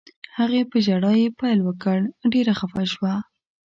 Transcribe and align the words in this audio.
هغې 0.37 0.61
په 0.71 0.77
ژړا 0.85 1.11
یې 1.21 1.29
پیل 1.39 1.59
وکړ، 1.63 1.99
ډېره 2.33 2.53
خفه 2.59 2.83
شوه. 2.93 3.13